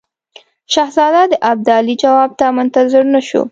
[0.73, 3.41] شهزاده د ابدالي جواب ته منتظر نه شو.